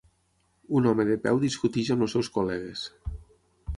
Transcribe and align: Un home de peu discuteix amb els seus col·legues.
Un 0.79 0.87
home 0.91 1.05
de 1.11 1.17
peu 1.27 1.41
discuteix 1.43 1.93
amb 1.97 2.07
els 2.07 2.17
seus 2.17 2.31
col·legues. 2.39 2.87